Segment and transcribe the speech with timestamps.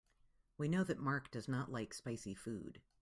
[0.57, 2.81] We know that Mark does not like spicy food.